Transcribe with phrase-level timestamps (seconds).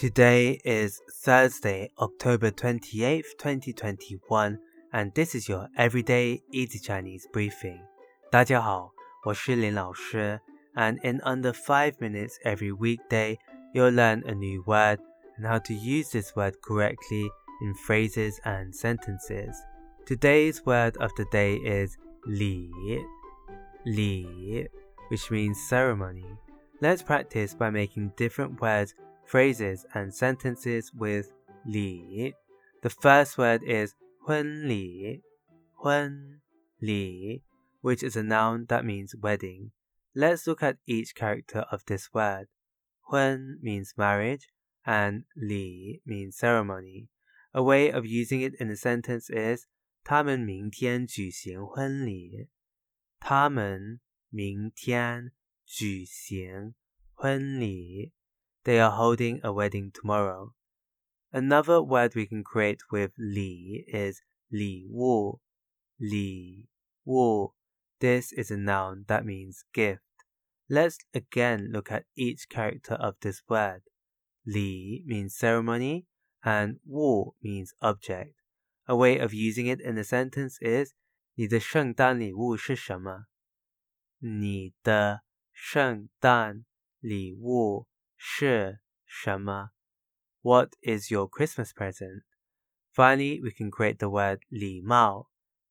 [0.00, 4.58] Today is Thursday, October 28th, 2021,
[4.92, 7.80] and this is your everyday easy Chinese briefing.
[8.30, 8.92] 大家好，
[9.24, 10.40] 我是林老师,
[10.74, 13.38] and in under 5 minutes every weekday,
[13.72, 14.98] you'll learn a new word
[15.36, 17.30] and how to use this word correctly
[17.62, 19.56] in phrases and sentences.
[20.04, 21.96] Today's word of the day is
[22.26, 22.70] li,
[23.86, 24.68] li,
[25.08, 26.26] which means ceremony.
[26.80, 28.94] Let's practice by making different words
[29.30, 31.32] phrases and sentences with
[31.64, 32.34] li.
[32.82, 33.94] The first word is
[34.26, 35.22] 婚礼,
[35.74, 36.40] 婚
[36.80, 37.42] 礼,
[37.80, 39.72] which is a noun that means wedding.
[40.14, 42.48] Let's look at each character of this word.
[43.02, 44.48] 婚 means marriage
[44.84, 47.08] and li means ceremony.
[47.52, 49.66] A way of using it in a sentence is
[50.04, 52.48] 他们明天举行婚礼。
[53.18, 55.32] 他们明天
[55.64, 56.74] 举行
[57.14, 58.12] 婚礼。
[58.64, 60.52] they are holding a wedding tomorrow.
[61.32, 65.40] Another word we can create with li is li wu.
[66.00, 66.66] Li
[67.04, 67.52] wu.
[68.00, 70.02] This is a noun that means gift.
[70.68, 73.82] Let's again look at each character of this word.
[74.44, 76.06] Li means ceremony
[76.44, 78.34] and wu means object.
[78.88, 80.94] A way of using it in a sentence is
[81.34, 83.26] 你的圣诞礼物是什么？
[84.18, 85.20] 你的
[85.52, 86.64] 圣诞
[87.00, 87.86] 礼物
[88.20, 89.70] 是什么?
[90.42, 92.22] What is your Christmas present?
[92.92, 95.28] Finally, we can create the word 礼貌,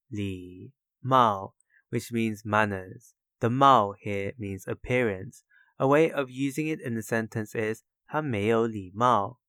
[0.09, 1.55] 礼貌,
[1.89, 3.13] which means manners.
[3.39, 5.43] The 貌 here means appearance.
[5.77, 9.39] A way of using it in a sentence is 他没有礼貌。